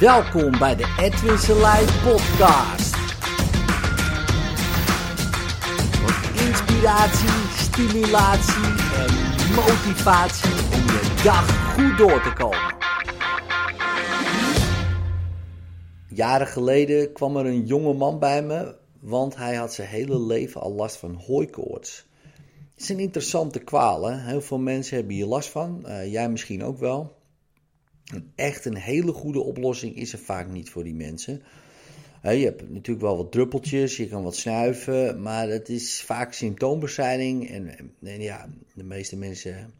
Welkom 0.00 0.58
bij 0.58 0.76
de 0.76 0.94
Edwin 1.00 1.38
Selijn 1.38 1.86
podcast. 2.04 2.96
Voor 5.96 6.46
inspiratie, 6.46 7.28
stimulatie 7.56 8.64
en 8.96 9.14
motivatie 9.54 10.50
om 10.50 10.86
je 10.86 11.20
dag 11.24 11.74
goed 11.74 11.98
door 11.98 12.22
te 12.22 12.32
komen. 12.32 12.74
Jaren 16.08 16.46
geleden 16.46 17.12
kwam 17.12 17.36
er 17.36 17.46
een 17.46 17.66
jonge 17.66 17.94
man 17.94 18.18
bij 18.18 18.42
me, 18.42 18.74
want 19.00 19.36
hij 19.36 19.54
had 19.54 19.72
zijn 19.72 19.88
hele 19.88 20.20
leven 20.20 20.60
al 20.60 20.72
last 20.72 20.96
van 20.96 21.14
hooikoorts. 21.26 22.06
Het 22.74 22.82
is 22.82 22.88
een 22.88 22.98
interessante 22.98 23.58
kwaal, 23.58 24.04
hè? 24.04 24.16
heel 24.16 24.40
veel 24.40 24.58
mensen 24.58 24.96
hebben 24.96 25.14
hier 25.14 25.26
last 25.26 25.48
van, 25.48 25.84
uh, 25.86 26.12
jij 26.12 26.28
misschien 26.28 26.64
ook 26.64 26.78
wel. 26.78 27.18
Echt 28.34 28.64
een 28.64 28.76
hele 28.76 29.12
goede 29.12 29.40
oplossing 29.40 29.96
is 29.96 30.12
er 30.12 30.18
vaak 30.18 30.48
niet 30.48 30.70
voor 30.70 30.84
die 30.84 30.94
mensen. 30.94 31.42
je 32.22 32.28
hebt 32.28 32.70
natuurlijk 32.70 33.06
wel 33.06 33.16
wat 33.16 33.32
druppeltjes, 33.32 33.96
je 33.96 34.08
kan 34.08 34.22
wat 34.22 34.36
snuiven, 34.36 35.22
maar 35.22 35.48
het 35.48 35.68
is 35.68 36.02
vaak 36.02 36.32
symptoombestrijding. 36.32 37.50
En, 37.50 37.92
en 38.02 38.20
ja, 38.20 38.48
de 38.74 38.84
meeste 38.84 39.16
mensen 39.16 39.72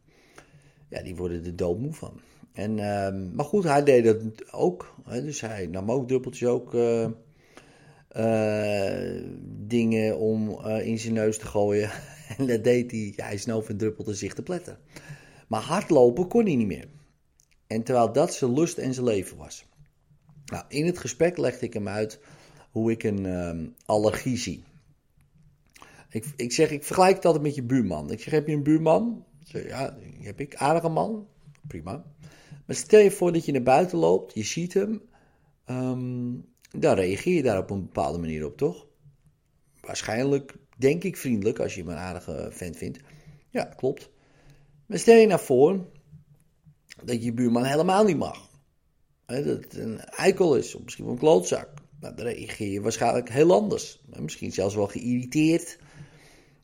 ja, 0.89 1.03
die 1.03 1.17
worden 1.17 1.45
er 1.45 1.57
doodmoe 1.57 1.93
van. 1.93 2.21
En, 2.53 2.71
uh, 2.71 3.35
maar 3.35 3.45
goed, 3.45 3.65
hij 3.65 3.85
deed 3.85 4.05
dat 4.05 4.53
ook. 4.53 4.95
Hè, 5.05 5.25
dus 5.25 5.41
hij 5.41 5.67
nam 5.67 5.91
ook 5.91 6.09
druppeltjes, 6.09 6.49
ook 6.49 6.75
uh, 6.75 7.07
uh, 8.17 9.23
dingen 9.67 10.19
om 10.19 10.49
uh, 10.49 10.87
in 10.87 10.99
zijn 10.99 11.15
neus 11.15 11.39
te 11.39 11.47
gooien. 11.47 11.91
en 12.39 12.47
dat 12.47 12.65
deed 12.65 12.91
hij. 12.91 13.13
Ja, 13.17 13.25
hij 13.25 13.37
snoof 13.37 13.69
en 13.69 13.77
druppelde 13.77 14.15
zich 14.15 14.35
te 14.35 14.43
pletten. 14.43 14.79
Maar 15.49 15.61
hardlopen 15.61 16.29
kon 16.29 16.45
hij 16.45 16.57
niet 16.57 16.67
meer. 16.67 16.89
En 17.71 17.83
terwijl 17.83 18.13
dat 18.13 18.35
zijn 18.35 18.53
lust 18.53 18.79
en 18.79 18.95
zijn 18.95 19.07
leven 19.07 19.37
was. 19.37 19.65
Nou, 20.45 20.65
in 20.69 20.87
het 20.87 20.99
gesprek 20.99 21.37
legde 21.37 21.67
ik 21.67 21.73
hem 21.73 21.89
uit 21.89 22.21
hoe 22.71 22.91
ik 22.91 23.03
een 23.03 23.25
um, 23.25 23.75
allergie 23.85 24.37
zie. 24.37 24.65
Ik, 26.09 26.25
ik 26.37 26.53
zeg, 26.53 26.71
ik 26.71 26.85
vergelijk 26.85 27.17
het 27.17 27.25
altijd 27.25 27.45
met 27.45 27.55
je 27.55 27.63
buurman. 27.63 28.11
Ik 28.11 28.21
zeg, 28.21 28.33
heb 28.33 28.47
je 28.47 28.55
een 28.55 28.63
buurman? 28.63 29.25
Zeg, 29.45 29.67
ja, 29.67 29.97
heb 30.21 30.41
ik. 30.41 30.55
Aardige 30.55 30.89
man. 30.89 31.27
Prima. 31.67 32.05
Maar 32.67 32.77
stel 32.77 33.01
je 33.01 33.11
voor 33.11 33.33
dat 33.33 33.45
je 33.45 33.53
naar 33.53 33.63
buiten 33.63 33.99
loopt, 33.99 34.35
je 34.35 34.45
ziet 34.45 34.75
hem. 34.75 35.03
Um, 35.67 36.45
dan 36.71 36.95
reageer 36.95 37.35
je 37.35 37.43
daar 37.43 37.59
op 37.59 37.71
een 37.71 37.83
bepaalde 37.83 38.19
manier 38.19 38.47
op, 38.47 38.57
toch? 38.57 38.87
Waarschijnlijk, 39.81 40.55
denk 40.77 41.05
ik, 41.05 41.17
vriendelijk 41.17 41.59
als 41.59 41.75
je 41.75 41.81
hem 41.81 41.91
een 41.91 41.97
aardige 41.97 42.49
vent 42.53 42.77
vindt. 42.77 42.99
Ja, 43.51 43.65
klopt. 43.65 44.11
Maar 44.87 44.99
stel 44.99 45.17
je 45.17 45.27
nou 45.27 45.41
voor 45.41 45.87
dat 47.05 47.25
je 47.25 47.33
buurman 47.33 47.65
helemaal 47.65 48.05
niet 48.05 48.17
mag. 48.17 48.49
dat 49.27 49.45
het 49.45 49.77
een 49.77 50.01
eikel 50.01 50.57
is, 50.57 50.75
of 50.75 50.83
misschien 50.83 51.05
wel 51.05 51.13
een 51.13 51.21
klootzak. 51.21 51.69
Dan 52.01 52.15
reageer 52.15 52.73
je 52.73 52.81
waarschijnlijk 52.81 53.31
heel 53.31 53.53
anders. 53.53 54.01
Misschien 54.21 54.53
zelfs 54.53 54.75
wel 54.75 54.87
geïrriteerd. 54.87 55.79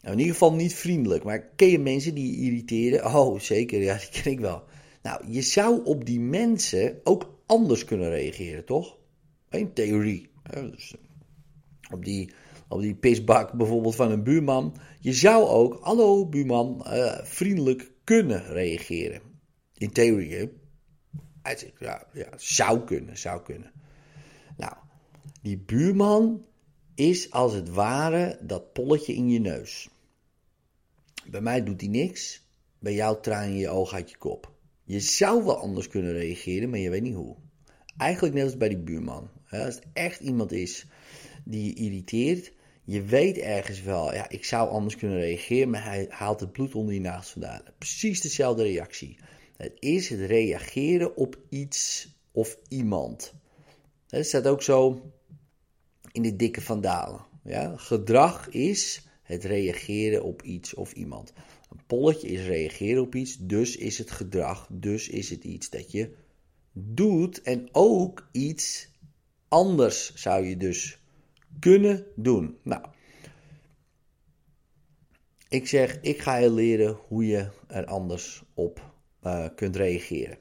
Nou, 0.00 0.12
in 0.12 0.18
ieder 0.18 0.32
geval 0.32 0.54
niet 0.54 0.74
vriendelijk. 0.74 1.24
Maar 1.24 1.48
ken 1.56 1.68
je 1.68 1.78
mensen 1.78 2.14
die 2.14 2.30
je 2.30 2.44
irriteren? 2.44 3.14
Oh, 3.14 3.40
zeker, 3.40 3.82
ja, 3.82 3.96
die 3.98 4.22
ken 4.22 4.32
ik 4.32 4.40
wel. 4.40 4.62
Nou, 5.02 5.22
je 5.30 5.42
zou 5.42 5.84
op 5.84 6.04
die 6.04 6.20
mensen 6.20 7.00
ook 7.04 7.40
anders 7.46 7.84
kunnen 7.84 8.10
reageren, 8.10 8.64
toch? 8.64 8.96
In 9.50 9.72
theorie. 9.72 10.28
Dus 10.50 10.94
op, 11.92 12.04
die, 12.04 12.32
op 12.68 12.80
die 12.80 12.94
pisbak 12.94 13.52
bijvoorbeeld 13.52 13.96
van 13.96 14.10
een 14.10 14.22
buurman. 14.22 14.76
Je 15.00 15.12
zou 15.12 15.44
ook, 15.44 15.78
hallo 15.80 16.26
buurman, 16.26 16.86
uh, 16.86 17.18
vriendelijk 17.22 17.90
kunnen 18.04 18.46
reageren. 18.46 19.20
In 19.78 19.92
theorie, 19.92 20.52
zegt, 21.42 21.72
ja, 21.78 22.06
ja, 22.12 22.28
zou 22.36 22.84
kunnen, 22.84 23.18
zou 23.18 23.42
kunnen. 23.42 23.72
Nou, 24.56 24.72
die 25.42 25.58
buurman 25.58 26.44
is 26.94 27.30
als 27.30 27.52
het 27.52 27.68
ware 27.68 28.38
dat 28.40 28.72
polletje 28.72 29.14
in 29.14 29.30
je 29.30 29.38
neus. 29.38 29.88
Bij 31.30 31.40
mij 31.40 31.62
doet 31.62 31.80
hij 31.80 31.90
niks. 31.90 32.44
Bij 32.78 32.94
jou 32.94 33.22
traan 33.22 33.52
je 33.52 33.58
je 33.58 33.68
oog 33.68 33.92
uit 33.92 34.10
je 34.10 34.16
kop. 34.16 34.52
Je 34.84 35.00
zou 35.00 35.44
wel 35.44 35.58
anders 35.58 35.88
kunnen 35.88 36.12
reageren, 36.12 36.70
maar 36.70 36.78
je 36.78 36.90
weet 36.90 37.02
niet 37.02 37.14
hoe. 37.14 37.36
Eigenlijk 37.96 38.34
net 38.34 38.44
als 38.44 38.56
bij 38.56 38.68
die 38.68 38.78
buurman. 38.78 39.30
Als 39.50 39.74
het 39.74 39.84
echt 39.92 40.20
iemand 40.20 40.52
is 40.52 40.86
die 41.44 41.64
je 41.64 41.74
irriteert, 41.74 42.52
je 42.84 43.02
weet 43.02 43.38
ergens 43.38 43.82
wel, 43.82 44.14
ja, 44.14 44.28
ik 44.28 44.44
zou 44.44 44.68
anders 44.68 44.96
kunnen 44.96 45.18
reageren, 45.18 45.70
maar 45.70 45.84
hij 45.84 46.06
haalt 46.08 46.40
het 46.40 46.52
bloed 46.52 46.74
onder 46.74 46.94
je 46.94 47.00
nagels 47.00 47.30
vandaan. 47.30 47.62
Precies 47.78 48.20
dezelfde 48.20 48.62
reactie. 48.62 49.18
Het 49.56 49.72
is 49.78 50.08
het 50.08 50.20
reageren 50.20 51.16
op 51.16 51.38
iets 51.48 52.08
of 52.32 52.58
iemand. 52.68 53.34
Het 54.08 54.26
staat 54.26 54.46
ook 54.46 54.62
zo 54.62 55.10
in 56.12 56.22
de 56.22 56.36
dikke 56.36 56.60
vandalen. 56.60 57.24
Ja? 57.44 57.76
Gedrag 57.76 58.48
is 58.48 59.06
het 59.22 59.44
reageren 59.44 60.24
op 60.24 60.42
iets 60.42 60.74
of 60.74 60.92
iemand. 60.92 61.32
Een 61.70 61.86
polletje 61.86 62.28
is 62.28 62.46
reageren 62.46 63.02
op 63.02 63.14
iets, 63.14 63.36
dus 63.40 63.76
is 63.76 63.98
het 63.98 64.10
gedrag, 64.10 64.68
dus 64.70 65.08
is 65.08 65.30
het 65.30 65.44
iets 65.44 65.70
dat 65.70 65.90
je 65.90 66.14
doet 66.72 67.42
en 67.42 67.68
ook 67.72 68.28
iets 68.32 68.90
anders 69.48 70.14
zou 70.14 70.46
je 70.46 70.56
dus 70.56 70.98
kunnen 71.58 72.06
doen. 72.16 72.58
Nou, 72.62 72.86
ik 75.48 75.66
zeg, 75.66 76.00
ik 76.00 76.18
ga 76.20 76.36
je 76.36 76.50
leren 76.50 76.98
hoe 77.08 77.26
je 77.26 77.48
er 77.66 77.84
anders 77.84 78.44
op 78.54 78.94
uh, 79.26 79.46
kunt 79.54 79.76
reageren. 79.76 80.38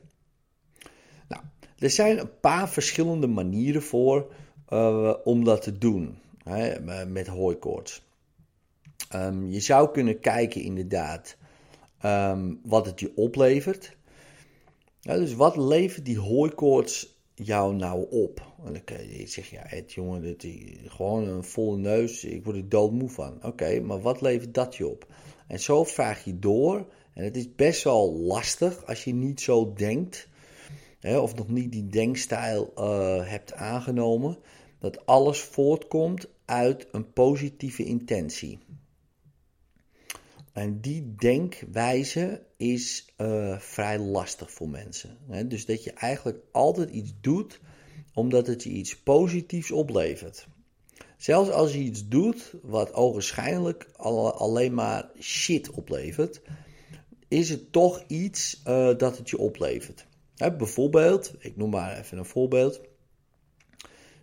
Nou, 1.27 1.43
er 1.77 1.89
zijn 1.89 2.19
een 2.19 2.39
paar 2.39 2.69
verschillende 2.69 3.27
manieren 3.27 3.81
voor 3.81 4.33
uh, 4.69 5.13
om 5.23 5.43
dat 5.43 5.61
te 5.61 5.77
doen 5.77 6.17
hè, 6.43 6.79
met 7.05 7.27
hooikoorts. 7.27 8.03
Um, 9.15 9.49
je 9.49 9.59
zou 9.59 9.91
kunnen 9.91 10.19
kijken 10.19 10.61
inderdaad 10.61 11.37
um, 12.03 12.59
wat 12.63 12.85
het 12.85 12.99
je 12.99 13.11
oplevert. 13.15 13.97
Dus 15.01 15.33
wat 15.33 15.57
levert 15.57 16.05
die 16.05 16.19
hooikoorts 16.19 17.19
jou 17.35 17.75
nou 17.75 18.09
op? 18.09 18.53
En 18.65 18.73
dan 18.73 19.07
je 19.07 19.27
zeggen, 19.27 19.57
ja, 19.57 19.63
het 19.67 19.93
jongen, 19.93 20.21
dit, 20.21 20.47
gewoon 20.85 21.27
een 21.27 21.43
volle 21.43 21.77
neus, 21.77 22.23
ik 22.23 22.43
word 22.43 22.55
er 22.55 22.69
doodmoe 22.69 23.09
van. 23.09 23.43
Oké, 23.43 23.79
maar 23.79 24.01
wat 24.01 24.21
levert 24.21 24.53
dat 24.53 24.75
je 24.75 24.87
op? 24.87 25.07
En 25.47 25.59
zo 25.59 25.83
vraag 25.83 26.23
je 26.23 26.39
door 26.39 26.85
en 27.15 27.23
het 27.23 27.37
is 27.37 27.55
best 27.55 27.83
wel 27.83 28.13
lastig 28.13 28.85
als 28.85 29.03
je 29.03 29.13
niet 29.13 29.41
zo 29.41 29.73
denkt, 29.73 30.27
hè, 30.99 31.17
of 31.17 31.35
nog 31.35 31.47
niet 31.47 31.71
die 31.71 31.87
denkstijl 31.87 32.73
uh, 32.77 33.29
hebt 33.29 33.53
aangenomen, 33.53 34.37
dat 34.79 35.05
alles 35.05 35.39
voortkomt 35.39 36.27
uit 36.45 36.87
een 36.91 37.13
positieve 37.13 37.83
intentie. 37.83 38.59
En 40.53 40.81
die 40.81 41.15
denkwijze 41.15 42.45
is 42.57 43.13
uh, 43.17 43.59
vrij 43.59 43.99
lastig 43.99 44.51
voor 44.51 44.69
mensen. 44.69 45.17
Hè? 45.29 45.47
Dus 45.47 45.65
dat 45.65 45.83
je 45.83 45.91
eigenlijk 45.91 46.39
altijd 46.51 46.89
iets 46.89 47.13
doet 47.21 47.59
omdat 48.13 48.47
het 48.47 48.63
je 48.63 48.69
iets 48.69 48.97
positiefs 48.97 49.71
oplevert. 49.71 50.47
Zelfs 51.17 51.49
als 51.49 51.71
je 51.71 51.79
iets 51.79 52.07
doet 52.07 52.53
wat 52.61 52.93
ogenschijnlijk 52.93 53.89
alleen 53.93 54.73
maar 54.73 55.09
shit 55.19 55.69
oplevert, 55.69 56.41
is 57.35 57.49
het 57.49 57.71
toch 57.71 58.03
iets 58.07 58.61
uh, 58.67 58.97
dat 58.97 59.17
het 59.17 59.29
je 59.29 59.37
oplevert. 59.37 60.05
Hè, 60.35 60.55
bijvoorbeeld, 60.55 61.33
ik 61.39 61.57
noem 61.57 61.69
maar 61.69 61.97
even 61.97 62.17
een 62.17 62.25
voorbeeld. 62.25 62.81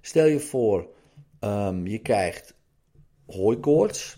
Stel 0.00 0.26
je 0.26 0.40
voor, 0.40 0.88
um, 1.40 1.86
je 1.86 1.98
krijgt 1.98 2.54
hooikoorts. 3.26 4.16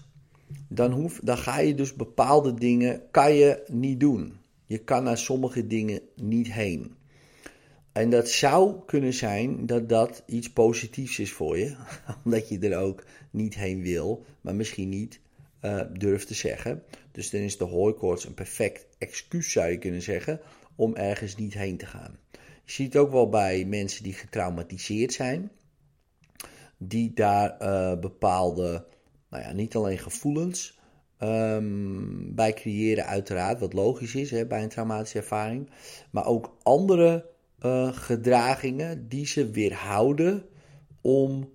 Dan, 0.69 0.93
hoef, 0.93 1.21
dan 1.23 1.39
ga 1.39 1.59
je 1.59 1.75
dus 1.75 1.95
bepaalde 1.95 2.55
dingen 2.55 3.03
kan 3.11 3.35
je 3.35 3.63
niet 3.67 4.01
doen. 4.01 4.37
Je 4.67 4.79
kan 4.79 5.05
naar 5.05 5.19
sommige 5.19 5.67
dingen 5.67 6.01
niet 6.15 6.53
heen. 6.53 6.95
En 7.93 8.11
dat 8.11 8.29
zou 8.29 8.75
kunnen 8.87 9.13
zijn 9.13 9.67
dat 9.67 9.89
dat 9.89 10.23
iets 10.27 10.53
positiefs 10.53 11.19
is 11.19 11.33
voor 11.33 11.59
je. 11.59 11.77
Omdat 12.25 12.49
je 12.49 12.59
er 12.59 12.79
ook 12.79 13.05
niet 13.31 13.55
heen 13.55 13.83
wil, 13.83 14.25
maar 14.41 14.55
misschien 14.55 14.89
niet 14.89 15.21
uh, 15.65 15.81
durft 15.93 16.27
te 16.27 16.35
zeggen. 16.35 16.83
Dus 17.13 17.31
dan 17.31 17.41
is 17.41 17.59
de 17.59 17.65
hooikoorts 17.65 18.25
een 18.25 18.35
perfect 18.35 18.87
excuus, 18.99 19.53
zou 19.53 19.71
je 19.71 19.79
kunnen 19.79 20.03
zeggen, 20.03 20.41
om 20.77 20.95
ergens 20.95 21.37
niet 21.37 21.55
heen 21.55 21.77
te 21.77 21.87
gaan. 21.87 22.19
Je 22.65 22.73
ziet 22.73 22.93
het 22.93 23.03
ook 23.03 23.13
wel 23.13 23.29
bij 23.29 23.65
mensen 23.65 24.03
die 24.03 24.13
getraumatiseerd 24.13 25.13
zijn, 25.13 25.51
die 26.79 27.13
daar 27.13 27.63
uh, 27.63 28.01
bepaalde, 28.01 28.87
nou 29.31 29.43
ja, 29.43 29.53
niet 29.53 29.77
alleen 29.77 29.99
gevoelens 29.99 30.79
um, 31.19 32.35
bij 32.35 32.53
creëren, 32.53 33.07
uiteraard, 33.07 33.61
wat 33.61 33.73
logisch 33.73 34.15
is 34.15 34.31
hè, 34.31 34.47
bij 34.47 34.63
een 34.63 34.69
traumatische 34.69 35.19
ervaring, 35.19 35.71
maar 36.11 36.27
ook 36.27 36.57
andere 36.63 37.31
uh, 37.61 37.93
gedragingen 37.93 39.09
die 39.09 39.27
ze 39.27 39.51
weerhouden 39.51 40.45
om 41.01 41.53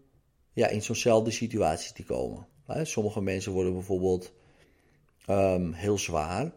ja, 0.53 0.67
in 0.67 0.81
zo'nzelfde 0.81 1.31
situatie 1.31 1.93
te 1.93 2.03
komen. 2.03 2.48
Sommige 2.81 3.21
mensen 3.21 3.51
worden 3.51 3.73
bijvoorbeeld 3.73 4.33
um, 5.29 5.73
heel 5.73 5.97
zwaar, 5.97 6.51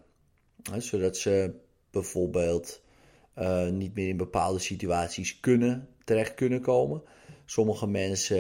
zodat 0.78 1.16
ze 1.16 1.54
bijvoorbeeld 1.90 2.82
uh, 3.38 3.68
niet 3.68 3.94
meer 3.94 4.08
in 4.08 4.16
bepaalde 4.16 4.58
situaties 4.58 5.40
kunnen 5.40 5.88
terecht 6.04 6.34
kunnen 6.34 6.60
komen. 6.60 7.02
Sommige 7.44 7.86
mensen 7.86 8.38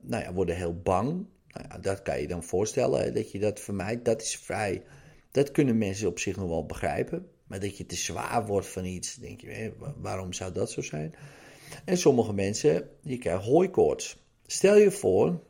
nou 0.00 0.22
ja, 0.22 0.32
worden 0.32 0.56
heel 0.56 0.80
bang. 0.80 1.26
Nou 1.48 1.66
ja, 1.68 1.78
dat 1.78 2.02
kan 2.02 2.20
je 2.20 2.28
dan 2.28 2.42
voorstellen, 2.42 3.14
dat 3.14 3.30
je 3.30 3.38
dat 3.38 3.60
vermijdt. 3.60 4.04
Dat 4.04 4.22
is 4.22 4.36
vrij. 4.36 4.82
Dat 5.30 5.50
kunnen 5.50 5.78
mensen 5.78 6.08
op 6.08 6.18
zich 6.18 6.36
nog 6.36 6.48
wel 6.48 6.66
begrijpen. 6.66 7.26
Maar 7.46 7.60
dat 7.60 7.76
je 7.76 7.86
te 7.86 7.96
zwaar 7.96 8.46
wordt 8.46 8.66
van 8.66 8.84
iets, 8.84 9.14
denk 9.14 9.40
je, 9.40 9.72
waarom 9.96 10.32
zou 10.32 10.52
dat 10.52 10.70
zo 10.70 10.82
zijn? 10.82 11.14
En 11.84 11.98
sommige 11.98 12.32
mensen, 12.32 12.88
die 13.02 13.18
krijgen 13.18 13.44
hooikoorts. 13.44 14.16
Stel 14.46 14.76
je 14.76 14.90
voor, 14.90 15.40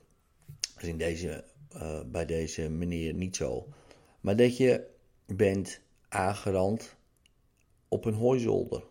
in 0.88 0.99
deze, 0.99 1.44
uh, 1.77 2.00
bij 2.06 2.27
deze 2.27 2.71
meneer 2.71 3.15
niet 3.15 3.37
zo, 3.37 3.69
maar 4.21 4.37
dat 4.37 4.56
je 4.56 4.87
bent 5.27 5.81
aangerand 6.09 6.97
op 7.88 8.05
een 8.05 8.15
hooizolder. 8.15 8.82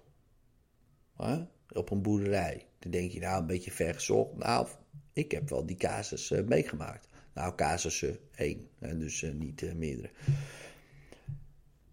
Hè? 1.17 1.43
Op 1.71 1.91
een 1.91 2.01
boerderij. 2.01 2.65
Dan 2.79 2.91
denk 2.91 3.11
je, 3.11 3.19
nou, 3.19 3.41
een 3.41 3.47
beetje 3.47 3.71
ver 3.71 3.93
gezocht. 3.93 4.35
Nou, 4.35 4.67
ik 5.13 5.31
heb 5.31 5.49
wel 5.49 5.65
die 5.65 5.75
casus 5.75 6.31
uh, 6.31 6.43
meegemaakt. 6.43 7.07
Nou, 7.33 7.55
casussen 7.55 8.17
één, 8.35 8.67
dus 8.79 9.21
uh, 9.21 9.33
niet 9.33 9.73
meerdere. 9.75 10.09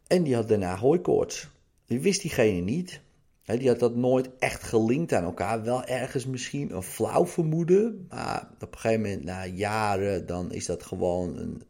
En 0.06 0.22
die 0.22 0.34
had 0.34 0.48
daarna 0.48 0.76
hooikoorts. 0.76 1.48
Die 1.84 2.00
wist 2.00 2.20
diegene 2.20 2.60
niet. 2.60 3.00
Hè, 3.46 3.56
die 3.56 3.68
had 3.68 3.78
dat 3.78 3.96
nooit 3.96 4.30
echt 4.38 4.62
gelinkt 4.62 5.12
aan 5.12 5.24
elkaar. 5.24 5.62
Wel 5.62 5.84
ergens 5.84 6.26
misschien 6.26 6.74
een 6.74 6.82
flauw 6.82 7.26
vermoeden. 7.26 8.06
Maar 8.08 8.48
op 8.60 8.72
een 8.72 8.78
gegeven 8.78 9.02
moment, 9.02 9.24
na 9.24 9.46
jaren, 9.46 10.26
dan 10.26 10.52
is 10.52 10.66
dat 10.66 10.82
gewoon 10.82 11.36
een, 11.36 11.62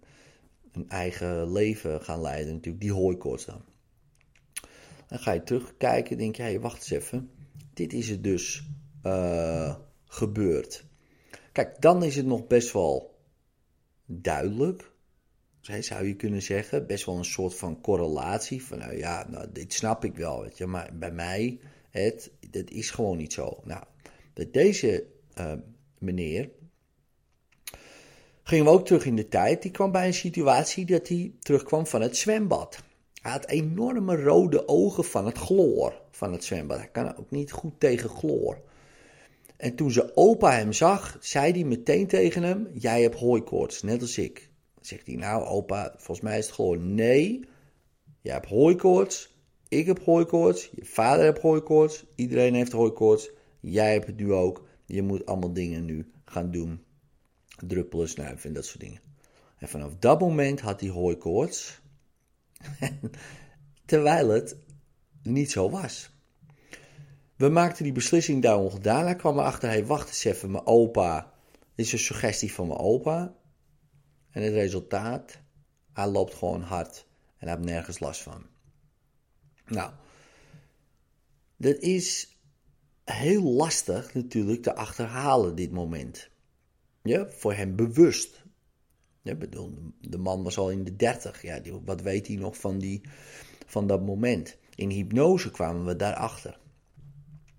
een 0.73 0.89
eigen 0.89 1.53
leven 1.53 2.03
gaan 2.03 2.21
leiden. 2.21 2.55
Natuurlijk, 2.55 2.83
die 2.83 2.93
hooikoorts 2.93 3.45
dan. 3.45 3.63
Dan 5.07 5.19
ga 5.19 5.33
je 5.33 5.43
terugkijken 5.43 6.19
denk 6.19 6.37
je, 6.37 6.43
hey, 6.43 6.61
wacht 6.61 6.77
eens 6.77 6.91
even. 6.91 7.31
Dit 7.75 7.93
is 7.93 8.09
het 8.09 8.25
dus 8.25 8.65
uh, 9.03 9.77
gebeurd. 10.05 10.85
Kijk, 11.53 11.81
dan 11.81 12.03
is 12.03 12.17
het 12.17 12.27
nog 12.27 12.47
best 12.47 12.73
wel 12.73 13.21
duidelijk. 14.07 14.93
Zou 15.81 16.07
je 16.07 16.17
kunnen 16.17 16.43
zeggen, 16.43 16.87
best 16.87 17.05
wel 17.05 17.17
een 17.17 17.25
soort 17.25 17.55
van 17.55 17.81
correlatie. 17.81 18.65
Van 18.65 18.79
nou 18.79 18.97
ja, 18.97 19.27
nou, 19.31 19.47
dit 19.53 19.73
snap 19.73 20.05
ik 20.05 20.17
wel, 20.17 20.43
weet 20.43 20.59
je, 20.59 20.67
maar 20.67 20.91
bij 20.95 21.13
mij, 21.13 21.59
het, 21.91 22.31
dat 22.51 22.71
is 22.71 22.91
gewoon 22.91 23.17
niet 23.17 23.33
zo. 23.33 23.61
Nou, 23.65 23.85
deze 24.51 25.07
uh, 25.39 25.53
meneer, 25.99 26.51
gingen 28.43 28.65
we 28.65 28.71
ook 28.71 28.87
terug 28.87 29.05
in 29.05 29.17
de 29.17 29.29
tijd. 29.29 29.63
Die 29.63 29.71
kwam 29.71 29.93
bij 29.93 30.07
een 30.07 30.15
situatie 30.15 30.85
dat 30.85 31.09
hij 31.09 31.33
terugkwam 31.41 31.87
van 31.87 32.01
het 32.01 32.17
zwembad. 32.17 32.83
Hij 33.23 33.33
had 33.33 33.47
enorme 33.47 34.17
rode 34.17 34.69
ogen 34.69 35.05
van 35.05 35.27
het 35.27 35.39
chloor 35.39 36.03
van 36.11 36.33
het 36.33 36.45
zwembad. 36.45 36.79
Hij 36.79 36.89
kan 36.89 37.17
ook 37.17 37.31
niet 37.31 37.53
goed 37.53 37.81
tegen 37.81 38.11
chloor. 38.11 38.61
En 39.57 39.75
toen 39.75 39.91
zijn 39.91 40.11
opa 40.15 40.51
hem 40.51 40.73
zag, 40.73 41.17
zei 41.21 41.53
hij 41.53 41.65
meteen 41.65 42.07
tegen 42.07 42.43
hem: 42.43 42.69
Jij 42.75 43.03
hebt 43.03 43.19
hooikoorts, 43.19 43.83
net 43.83 44.01
als 44.01 44.19
ik. 44.19 44.51
Zegt 44.87 45.07
hij: 45.07 45.17
Nou, 45.17 45.45
opa, 45.45 45.93
volgens 45.97 46.21
mij 46.21 46.39
is 46.39 46.47
het 46.47 46.55
gewoon 46.55 46.95
nee. 46.95 47.49
Jij 48.21 48.35
hebt 48.35 48.47
hooikoorts, 48.47 49.37
ik 49.69 49.87
heb 49.87 50.05
hooikoorts, 50.05 50.71
je 50.75 50.85
vader 50.85 51.25
heeft 51.25 51.41
hooikoorts, 51.41 52.05
iedereen 52.15 52.55
heeft 52.55 52.73
hooikoorts, 52.73 53.31
jij 53.61 53.93
hebt 53.93 54.07
het 54.07 54.17
nu 54.17 54.33
ook. 54.33 54.67
Je 54.87 55.03
moet 55.03 55.27
allemaal 55.27 55.53
dingen 55.53 55.85
nu 55.85 56.13
gaan 56.25 56.51
doen. 56.51 56.85
Druppelen, 57.67 58.09
snuiven 58.09 58.49
en 58.49 58.55
dat 58.55 58.67
soort 58.67 58.81
dingen. 58.81 59.01
En 59.59 59.69
vanaf 59.69 59.97
dat 59.99 60.21
moment 60.21 60.61
had 60.61 60.81
hij 60.81 60.91
hooikoorts. 60.91 61.81
Terwijl 63.87 64.29
het 64.29 64.57
niet 65.23 65.51
zo 65.51 65.71
was. 65.71 66.11
We 67.37 67.49
maakten 67.49 67.85
die 67.85 67.93
beslissing 67.93 68.43
daar 68.43 68.59
ongedaan. 68.59 69.05
Hij 69.05 69.17
kwam 69.17 69.39
erachter, 69.39 69.69
hij 69.69 69.87
wacht 69.87 70.09
eens 70.09 70.25
even, 70.25 70.51
mijn 70.51 70.67
opa. 70.67 71.33
Dit 71.75 71.87
is 71.87 71.93
een 71.93 71.99
suggestie 71.99 72.53
van 72.53 72.67
mijn 72.67 72.81
opa. 72.81 73.35
En 74.37 74.43
het 74.43 74.53
resultaat, 74.53 75.41
hij 75.93 76.07
loopt 76.07 76.35
gewoon 76.35 76.63
hard 76.63 77.07
en 77.39 77.49
hij 77.49 77.57
heeft 77.57 77.69
nergens 77.69 77.99
last 77.99 78.23
van. 78.23 78.47
Nou, 79.67 79.93
dat 81.57 81.77
is 81.77 82.37
heel 83.05 83.43
lastig 83.43 84.15
natuurlijk 84.15 84.63
te 84.63 84.75
achterhalen, 84.75 85.55
dit 85.55 85.73
moment. 85.73 86.31
Ja, 87.03 87.29
voor 87.29 87.55
hem 87.55 87.77
bewust. 87.77 88.45
Ja, 89.23 89.35
bedoel, 89.35 89.93
de 90.01 90.19
man 90.19 90.43
was 90.43 90.59
al 90.59 90.71
in 90.71 90.85
de 90.85 90.97
dertig. 90.97 91.43
Ja, 91.43 91.61
wat 91.85 92.01
weet 92.01 92.27
hij 92.27 92.37
nog 92.37 92.57
van, 92.57 92.79
die, 92.79 93.01
van 93.67 93.87
dat 93.87 94.03
moment? 94.03 94.57
In 94.75 94.91
hypnose 94.91 95.51
kwamen 95.51 95.85
we 95.85 95.97
daarachter. 95.97 96.59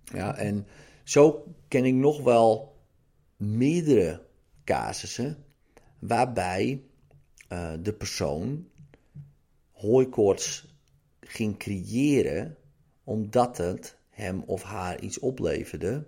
Ja, 0.03 0.35
en 0.35 0.67
zo 1.03 1.55
ken 1.67 1.85
ik 1.85 1.93
nog 1.93 2.21
wel 2.21 2.75
meerdere 3.37 4.25
casussen 4.63 5.45
waarbij 5.99 6.83
uh, 7.49 7.73
de 7.81 7.93
persoon 7.93 8.67
hooikoorts 9.71 10.75
ging 11.19 11.57
creëren 11.57 12.57
omdat 13.03 13.57
het 13.57 13.97
hem 14.09 14.43
of 14.45 14.63
haar 14.63 15.01
iets 15.01 15.19
opleverde. 15.19 16.05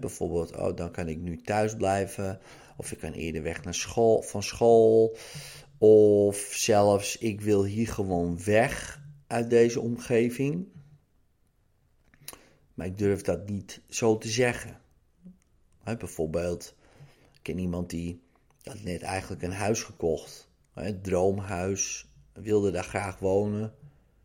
bijvoorbeeld, 0.00 0.56
oh, 0.56 0.76
dan 0.76 0.90
kan 0.90 1.08
ik 1.08 1.18
nu 1.18 1.40
thuis 1.40 1.76
blijven, 1.76 2.40
of 2.76 2.92
ik 2.92 2.98
kan 2.98 3.12
eerder 3.12 3.42
weg 3.42 3.64
naar 3.64 3.74
school, 3.74 4.22
van 4.22 4.42
school, 4.42 5.16
of 5.78 6.36
zelfs 6.36 7.18
ik 7.18 7.40
wil 7.40 7.64
hier 7.64 7.88
gewoon 7.88 8.44
weg 8.44 9.02
uit 9.26 9.50
deze 9.50 9.80
omgeving. 9.80 10.66
Maar 12.74 12.86
ik 12.86 12.98
durf 12.98 13.22
dat 13.22 13.48
niet 13.48 13.80
zo 13.88 14.18
te 14.18 14.28
zeggen. 14.28 14.80
bijvoorbeeld, 15.84 16.74
ik 17.32 17.40
ken 17.42 17.58
iemand 17.58 17.90
die 17.90 18.22
had 18.68 18.82
net 18.82 19.02
eigenlijk 19.02 19.42
een 19.42 19.52
huis 19.52 19.82
gekocht. 19.82 20.48
Een 20.74 21.02
droomhuis. 21.02 22.06
Wilde 22.32 22.70
daar 22.70 22.84
graag 22.84 23.18
wonen. 23.18 23.74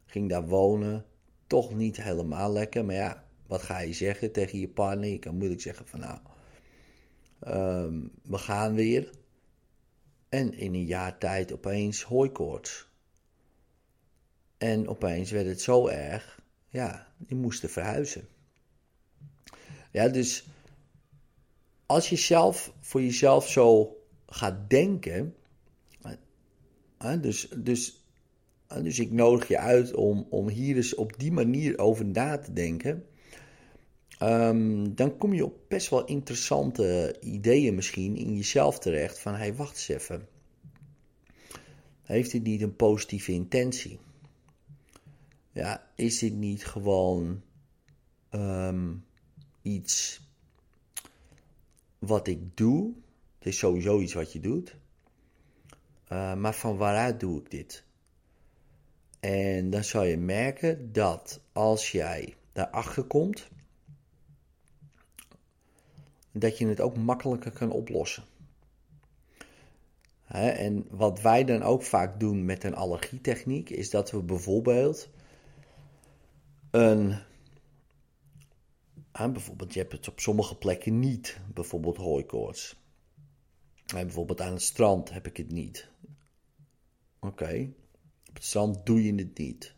Ging 0.05 0.29
daar 0.29 0.47
wonen. 0.47 1.05
Toch 1.47 1.73
niet 1.73 1.97
helemaal 1.97 2.51
lekker. 2.51 2.85
Maar 2.85 2.95
ja, 2.95 3.23
wat 3.47 3.61
ga 3.61 3.79
je 3.79 3.93
zeggen 3.93 4.31
tegen 4.31 4.59
je 4.59 4.69
partner? 4.69 5.09
Je 5.09 5.19
kan 5.19 5.35
moeilijk 5.35 5.61
zeggen 5.61 5.87
van 5.87 5.99
nou, 5.99 6.19
ehm, 7.39 7.99
we 8.23 8.37
gaan 8.37 8.73
weer. 8.73 9.09
En 10.29 10.53
in 10.53 10.73
een 10.73 10.85
jaar 10.85 11.17
tijd 11.17 11.53
opeens 11.53 12.03
hooikoorts. 12.03 12.91
En 14.57 14.87
opeens 14.87 15.31
werd 15.31 15.45
het 15.45 15.61
zo 15.61 15.87
erg, 15.87 16.41
ja, 16.69 17.07
die 17.17 17.37
moesten 17.37 17.69
verhuizen. 17.69 18.27
Ja, 19.91 20.07
dus 20.07 20.47
als 21.85 22.09
je 22.09 22.15
zelf 22.15 22.73
voor 22.79 23.01
jezelf 23.01 23.49
zo 23.49 23.97
gaat 24.33 24.69
denken. 24.69 25.35
Dus, 27.21 27.49
dus, 27.57 28.05
dus 28.81 28.99
ik 28.99 29.11
nodig 29.11 29.47
je 29.47 29.57
uit 29.57 29.93
om, 29.93 30.27
om 30.29 30.49
hier 30.49 30.75
eens 30.75 30.95
op 30.95 31.19
die 31.19 31.31
manier 31.31 31.77
over 31.77 32.05
na 32.05 32.37
te 32.37 32.53
denken. 32.53 33.05
Um, 34.21 34.95
dan 34.95 35.17
kom 35.17 35.33
je 35.33 35.45
op 35.45 35.59
best 35.67 35.89
wel 35.89 36.05
interessante 36.05 37.15
ideeën 37.21 37.75
misschien 37.75 38.15
in 38.15 38.35
jezelf 38.35 38.79
terecht. 38.79 39.19
Van 39.19 39.33
hey, 39.33 39.55
wacht 39.55 39.71
eens 39.71 39.87
even. 39.87 40.27
Heeft 42.03 42.31
dit 42.31 42.43
niet 42.43 42.61
een 42.61 42.75
positieve 42.75 43.31
intentie? 43.31 43.99
Ja, 45.51 45.91
is 45.95 46.19
dit 46.19 46.33
niet 46.33 46.65
gewoon 46.65 47.41
um, 48.31 49.05
iets 49.61 50.21
wat 51.99 52.27
ik 52.27 52.57
doe. 52.57 52.93
Het 53.43 53.53
is 53.53 53.59
sowieso 53.59 53.99
iets 53.99 54.13
wat 54.13 54.33
je 54.33 54.39
doet. 54.39 54.75
Uh, 56.11 56.33
maar 56.33 56.53
van 56.53 56.77
waaruit 56.77 57.19
doe 57.19 57.39
ik 57.39 57.51
dit? 57.51 57.83
En 59.19 59.69
dan 59.69 59.83
zal 59.83 60.03
je 60.03 60.17
merken 60.17 60.91
dat 60.91 61.41
als 61.51 61.91
jij 61.91 62.35
daarachter 62.51 63.03
komt, 63.03 63.47
dat 66.31 66.57
je 66.57 66.67
het 66.67 66.81
ook 66.81 66.97
makkelijker 66.97 67.51
kan 67.51 67.71
oplossen. 67.71 68.23
en 70.27 70.85
wat 70.89 71.21
wij 71.21 71.43
dan 71.43 71.63
ook 71.63 71.83
vaak 71.83 72.19
doen 72.19 72.45
met 72.45 72.63
een 72.63 72.75
allergietechniek, 72.75 73.69
is 73.69 73.89
dat 73.89 74.11
we 74.11 74.21
bijvoorbeeld 74.21 75.09
een 76.71 77.17
en 79.11 79.33
bijvoorbeeld, 79.33 79.73
je 79.73 79.79
hebt 79.79 79.91
het 79.91 80.07
op 80.07 80.19
sommige 80.19 80.55
plekken 80.55 80.99
niet, 80.99 81.39
bijvoorbeeld 81.53 81.97
hooikoorts. 81.97 82.81
Bijvoorbeeld 84.01 84.41
aan 84.41 84.53
het 84.53 84.61
strand 84.61 85.11
heb 85.11 85.27
ik 85.27 85.37
het 85.37 85.51
niet. 85.51 85.89
Oké, 87.19 87.69
op 88.29 88.33
het 88.33 88.43
strand 88.43 88.85
doe 88.85 89.03
je 89.03 89.15
het 89.15 89.37
niet. 89.37 89.75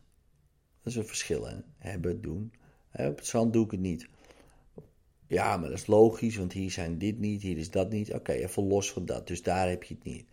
Dat 0.81 0.93
is 0.93 0.95
een 0.95 1.07
verschil, 1.07 1.45
hè? 1.45 1.55
Hebben, 1.77 2.21
doen. 2.21 2.53
Op 2.91 3.15
het 3.15 3.25
strand 3.25 3.53
doe 3.53 3.65
ik 3.65 3.71
het 3.71 3.79
niet. 3.79 4.07
Ja, 5.27 5.57
maar 5.57 5.69
dat 5.69 5.77
is 5.77 5.87
logisch, 5.87 6.35
want 6.35 6.53
hier 6.53 6.71
zijn 6.71 6.97
dit 6.97 7.19
niet, 7.19 7.41
hier 7.41 7.57
is 7.57 7.71
dat 7.71 7.89
niet. 7.89 8.13
Oké, 8.13 8.31
even 8.31 8.67
los 8.67 8.91
van 8.91 9.05
dat, 9.05 9.27
dus 9.27 9.41
daar 9.41 9.69
heb 9.69 9.83
je 9.83 9.93
het 9.93 10.03
niet. 10.03 10.25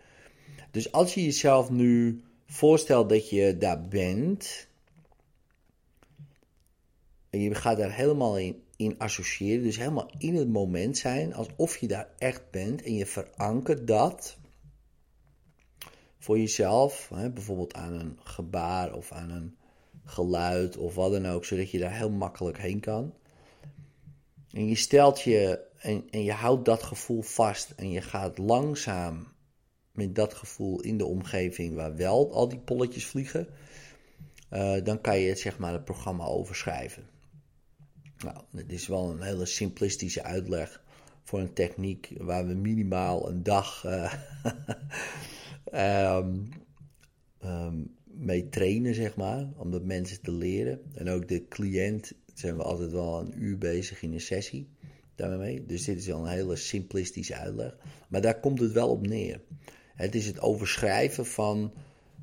Dus 0.70 0.92
als 0.92 1.14
je 1.14 1.24
jezelf 1.24 1.70
nu 1.70 2.22
voorstelt 2.46 3.08
dat 3.08 3.30
je 3.30 3.58
daar 3.58 3.88
bent, 3.88 4.68
en 7.30 7.40
je 7.40 7.54
gaat 7.54 7.76
daar 7.76 7.94
helemaal 7.94 8.38
in, 8.38 8.62
in 8.82 8.98
associëren. 8.98 9.62
Dus 9.62 9.76
helemaal 9.76 10.10
in 10.18 10.34
het 10.34 10.48
moment 10.48 10.98
zijn, 10.98 11.34
alsof 11.34 11.76
je 11.76 11.88
daar 11.88 12.08
echt 12.18 12.50
bent. 12.50 12.82
En 12.82 12.94
je 12.94 13.06
verankert 13.06 13.86
dat 13.86 14.36
voor 16.18 16.38
jezelf, 16.38 17.10
hè, 17.14 17.30
bijvoorbeeld 17.30 17.74
aan 17.74 17.92
een 17.92 18.18
gebaar 18.22 18.94
of 18.94 19.12
aan 19.12 19.30
een 19.30 19.56
geluid 20.04 20.76
of 20.76 20.94
wat 20.94 21.12
dan 21.12 21.26
ook, 21.26 21.44
zodat 21.44 21.70
je 21.70 21.78
daar 21.78 21.96
heel 21.96 22.10
makkelijk 22.10 22.58
heen 22.58 22.80
kan. 22.80 23.14
En 24.50 24.68
je 24.68 24.74
stelt 24.74 25.20
je 25.20 25.70
en, 25.78 26.04
en 26.10 26.22
je 26.22 26.32
houdt 26.32 26.64
dat 26.64 26.82
gevoel 26.82 27.22
vast 27.22 27.70
en 27.70 27.90
je 27.90 28.00
gaat 28.00 28.38
langzaam 28.38 29.26
met 29.92 30.14
dat 30.14 30.34
gevoel 30.34 30.80
in 30.80 30.96
de 30.96 31.04
omgeving 31.04 31.74
waar 31.74 31.96
wel 31.96 32.32
al 32.32 32.48
die 32.48 32.58
polletjes 32.58 33.06
vliegen, 33.06 33.48
uh, 34.50 34.84
dan 34.84 35.00
kan 35.00 35.18
je 35.18 35.36
zeg 35.36 35.58
maar 35.58 35.72
het 35.72 35.84
programma 35.84 36.24
overschrijven. 36.24 37.11
Nou, 38.22 38.36
het 38.56 38.72
is 38.72 38.86
wel 38.86 39.10
een 39.10 39.22
hele 39.22 39.46
simplistische 39.46 40.22
uitleg 40.22 40.82
voor 41.22 41.40
een 41.40 41.52
techniek 41.52 42.12
waar 42.18 42.46
we 42.46 42.54
minimaal 42.54 43.28
een 43.28 43.42
dag 43.42 43.84
uh, 43.86 44.12
um, 46.16 46.48
um, 47.44 47.96
mee 48.04 48.48
trainen, 48.48 48.94
zeg 48.94 49.16
maar, 49.16 49.48
om 49.56 49.70
dat 49.70 49.84
mensen 49.84 50.22
te 50.22 50.32
leren. 50.32 50.80
En 50.94 51.08
ook 51.08 51.28
de 51.28 51.48
cliënt 51.48 52.12
zijn 52.34 52.56
we 52.56 52.62
altijd 52.62 52.92
wel 52.92 53.20
een 53.20 53.42
uur 53.42 53.58
bezig 53.58 54.02
in 54.02 54.12
een 54.12 54.20
sessie 54.20 54.68
daarmee. 55.14 55.66
Dus 55.66 55.84
dit 55.84 55.98
is 55.98 56.06
wel 56.06 56.18
een 56.18 56.32
hele 56.32 56.56
simplistische 56.56 57.34
uitleg. 57.34 57.76
Maar 58.08 58.20
daar 58.20 58.40
komt 58.40 58.60
het 58.60 58.72
wel 58.72 58.90
op 58.90 59.06
neer. 59.06 59.40
Het 59.94 60.14
is 60.14 60.26
het 60.26 60.40
overschrijven 60.40 61.26
van, 61.26 61.72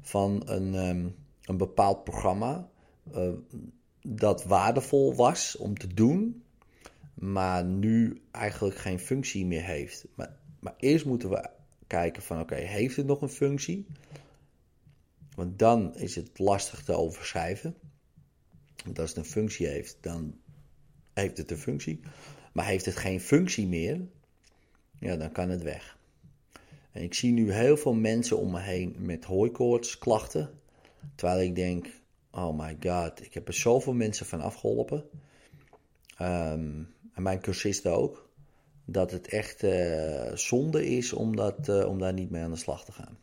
van 0.01 0.41
een, 0.45 0.73
um, 0.73 1.15
een 1.43 1.57
bepaald 1.57 2.03
programma 2.03 2.69
uh, 3.15 3.29
dat 4.01 4.43
waardevol 4.43 5.15
was 5.15 5.57
om 5.57 5.77
te 5.77 5.87
doen, 5.87 6.43
maar 7.13 7.65
nu 7.65 8.21
eigenlijk 8.31 8.77
geen 8.77 8.99
functie 8.99 9.45
meer 9.45 9.63
heeft. 9.63 10.05
Maar, 10.15 10.35
maar 10.59 10.73
eerst 10.77 11.05
moeten 11.05 11.29
we 11.29 11.49
kijken 11.87 12.23
van 12.23 12.39
oké, 12.39 12.55
heeft 12.55 12.95
het 12.95 13.05
nog 13.05 13.21
een 13.21 13.29
functie? 13.29 13.85
Want 15.35 15.59
dan 15.59 15.95
is 15.95 16.15
het 16.15 16.39
lastig 16.39 16.83
te 16.83 16.93
overschrijven. 16.93 17.75
Want 18.85 18.99
als 18.99 19.09
het 19.09 19.17
een 19.17 19.31
functie 19.31 19.67
heeft, 19.67 19.97
dan 20.01 20.37
heeft 21.13 21.37
het 21.37 21.51
een 21.51 21.57
functie. 21.57 21.99
Maar 22.53 22.65
heeft 22.65 22.85
het 22.85 22.95
geen 22.95 23.21
functie 23.21 23.67
meer, 23.67 24.01
ja, 24.99 25.15
dan 25.15 25.31
kan 25.31 25.49
het 25.49 25.63
weg. 25.63 25.97
En 26.91 27.03
ik 27.03 27.13
zie 27.13 27.31
nu 27.31 27.51
heel 27.53 27.77
veel 27.77 27.93
mensen 27.93 28.37
om 28.37 28.51
me 28.51 28.59
heen 28.59 28.95
met 28.99 29.25
hooikoortsklachten. 29.25 30.49
Terwijl 31.15 31.41
ik 31.41 31.55
denk, 31.55 31.87
oh 32.31 32.57
my 32.57 32.77
god, 32.79 33.21
ik 33.25 33.33
heb 33.33 33.47
er 33.47 33.53
zoveel 33.53 33.93
mensen 33.93 34.25
van 34.25 34.41
afgeholpen. 34.41 35.03
Um, 36.21 36.93
en 37.13 37.23
mijn 37.23 37.41
cursisten 37.41 37.95
ook. 37.95 38.29
Dat 38.85 39.11
het 39.11 39.27
echt 39.27 39.63
uh, 39.63 40.31
zonde 40.33 40.85
is 40.87 41.13
om, 41.13 41.35
dat, 41.35 41.67
uh, 41.67 41.87
om 41.87 41.99
daar 41.99 42.13
niet 42.13 42.29
mee 42.29 42.43
aan 42.43 42.51
de 42.51 42.57
slag 42.57 42.85
te 42.85 42.91
gaan. 42.91 43.17